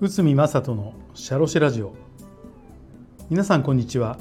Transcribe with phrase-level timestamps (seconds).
[0.00, 1.94] 内海正人のシャロシラジオ。
[3.28, 4.18] 皆さんこんにちは。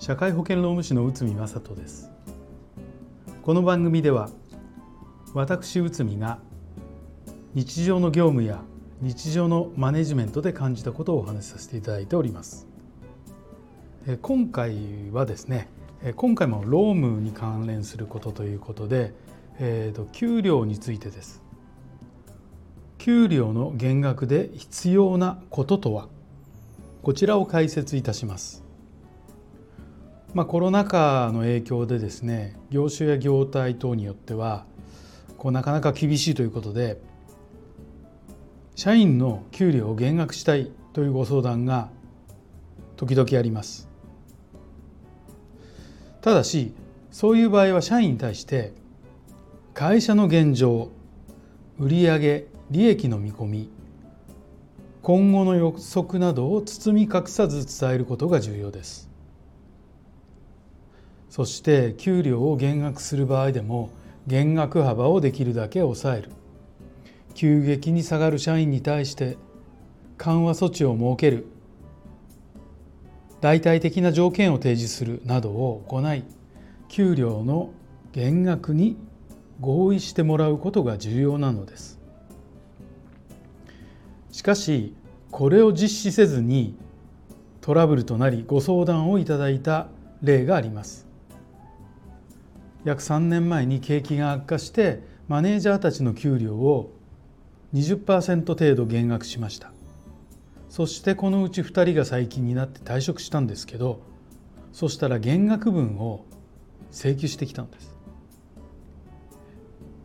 [0.00, 2.10] 社会保険労務士の内海正人です。
[3.42, 4.28] この番組では
[5.34, 6.40] 私内海が
[7.54, 8.60] 日常の業務や
[9.00, 12.66] 日常のマネジメントで感じたことをお話しさせていただいております。
[14.22, 15.68] 今回はですね
[16.16, 19.14] 今回も労務に関連することということで、
[19.60, 21.42] えーと、給料についてです
[22.98, 26.08] 給料の減額で必要なこととは？
[27.02, 28.64] こちらを解説いたします。
[30.34, 34.66] まあ、コロナ禍の影響でですね業種や業態等によっては
[35.38, 37.00] こうなかなか厳しいということで
[38.74, 41.88] 社員の給料を減額したいというご相談が
[42.96, 43.88] 時々あります。
[46.20, 46.74] ただし
[47.10, 48.74] そういう場合は社員に対して
[49.78, 50.90] 会社の現状
[51.78, 53.70] 売上利益の見込み
[55.02, 59.08] 今後の予測などを包み隠さず伝えることが重要です。
[61.30, 63.90] そして給料を減額する場合でも
[64.26, 66.32] 減額幅をできるだけ抑える。
[67.34, 69.38] 急激に下がる社員に対して
[70.16, 71.46] 緩和措置を設ける。
[73.40, 76.24] 代替的な条件を提示するなどを行い
[76.88, 77.70] 給料の
[78.10, 78.96] 減額に
[79.60, 81.98] 合意してもらうことが重要なのです。
[84.30, 84.94] しかし
[85.30, 86.76] これを実施せずに
[87.60, 89.88] トラブルとなりご相談をいただいた
[90.22, 91.06] 例があります。
[92.84, 96.92] 約3年前に景気が悪化してマネージャーたちの給料を
[97.74, 99.72] 20%程度減額しました。
[100.68, 104.00] そしてこのうち2人が最近になって退職したんですけど
[104.72, 106.24] そしたら減額分を
[106.92, 107.97] 請求してきたんです。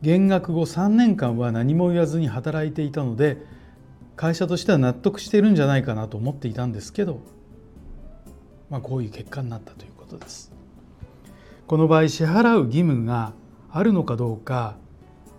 [0.04, 3.38] 減額後3年間は何も言わずに働いていたので
[4.18, 7.22] 会社としては納得しているんじゃないかなと思っていたんですけど、
[8.70, 10.52] まあ、こういう結果になったということです。
[11.68, 13.32] この場合支払う義務が
[13.72, 14.76] あるのかどうか、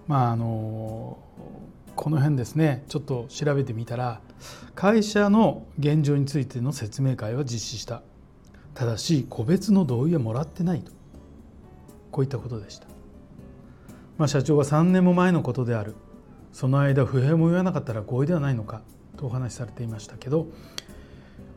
[0.09, 1.19] まあ、あの
[1.95, 4.23] この辺ですねちょっと調べてみたら
[4.75, 8.03] 会社の現状についての説明会は実施した。
[8.73, 10.91] ただし個別の同意はもらってないと。
[12.11, 12.87] こういったことでした、
[14.17, 15.95] まあ、社長は3年も前のことである
[16.53, 18.83] その間不平も言わなかったら合意ではないのか
[19.17, 20.47] とお話しされていましたけど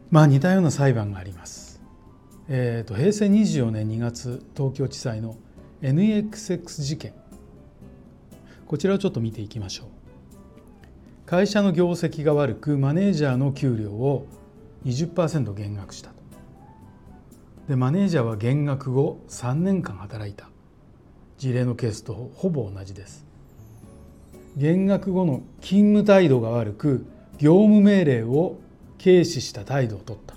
[0.09, 1.81] まあ似たような裁判があります。
[2.49, 5.35] えーと、平成24年2月東京地裁の
[5.81, 7.13] NXX 事件
[8.65, 9.87] こちらをちょっと見ていきましょう。
[11.25, 14.27] 会社の業績が悪くマネージャーの給料を
[14.85, 16.15] 20%減額したと。
[17.67, 20.49] でマネージャーは減額後3年間働いた
[21.37, 23.25] 事例のケースとほぼ同じです。
[24.55, 27.05] 減額後の勤務態度が悪く
[27.37, 28.57] 業務命令を
[29.01, 30.35] 軽視した態度を取った。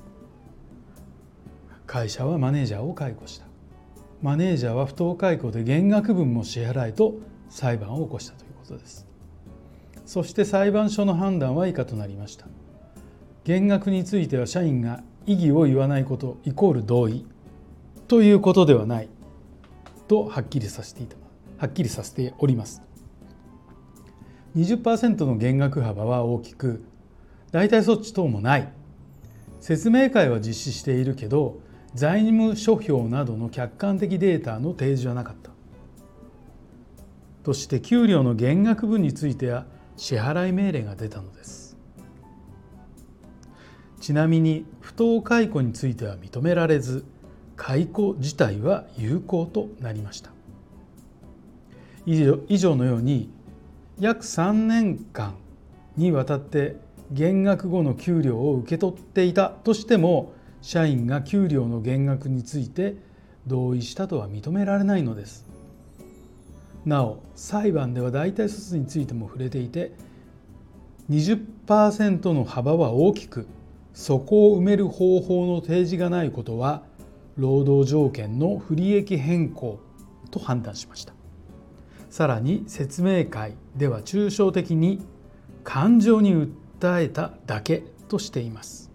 [1.87, 3.47] 会社はマネージャーを解雇した。
[4.23, 7.15] マネージャーは不当解雇で減額分も支払いと
[7.49, 9.07] 裁判を起こしたということです。
[10.05, 12.47] そして裁判所の判断は以下となりました。
[13.45, 17.25] 減額については社員が異議を言わないことイコール同意
[18.09, 19.09] ということではない。
[20.11, 21.17] とはっきりさせていた
[21.57, 22.83] はっきりさせております。
[24.57, 26.83] 20%の減額幅は大きく
[27.53, 28.73] 代替措置等もない。
[29.61, 31.61] 説明会は実施しているけど
[31.95, 35.53] 財務諸表などの客観的データの提示はなかった。
[37.45, 39.65] として給料の減額分については
[39.97, 41.77] 支払い命令が出たのです。
[44.01, 47.05] ちなみに不当解雇については認められず
[47.61, 50.31] 解雇自体は有効となりました。
[52.07, 53.29] 以上のように
[53.99, 55.35] 約3年間
[55.95, 56.77] にわたって
[57.13, 60.33] 減額後の給料を受け取っていたとしても
[60.63, 62.95] 社員が給料の減額について
[63.47, 65.47] 同意したとは認められないのです。
[66.87, 69.93] なお裁判では代替措置についても触れていて
[71.11, 73.47] 20%の幅は大きく
[73.93, 76.89] そこを埋める方法の提示がないことは
[77.41, 79.81] 労働条件の不利益変更
[80.31, 81.15] と判断しました。
[82.11, 85.01] さらに説明会では抽象的に
[85.65, 88.91] 感情に訴えただけとしています。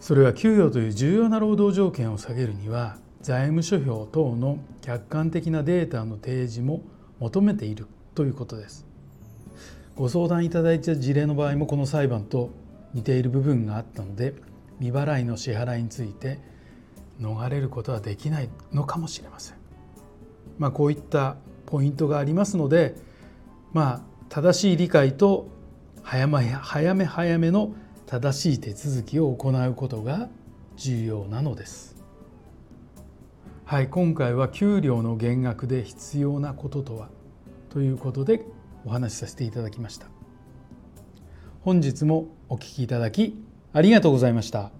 [0.00, 6.82] それは給与という重要な労働条件を下げるには財務諸表等の客観的なデータの提示も
[7.18, 8.86] 求めているということです。
[9.96, 12.50] ご相談いただいた事例の場合もこの裁判と
[12.94, 14.34] 似ている部分があったので
[14.78, 16.38] 未払いの支払いについて
[17.20, 19.56] 逃れることはできないのかもしれません
[20.58, 21.36] まあ、こういった
[21.66, 22.94] ポイントがありますので、
[23.72, 25.48] まあ、正しい理解と
[26.02, 27.74] 早め早め早めの
[28.06, 30.28] 正しい手続きを行うことが
[30.76, 31.96] 重要なのです。
[33.64, 37.08] はい、今回は給料の減額で必要なこととは？
[37.68, 38.46] ということで
[38.84, 40.06] お話しさせていただきました。
[41.62, 43.44] 本日もお聞きいただき
[43.76, 44.70] ありがとうございました。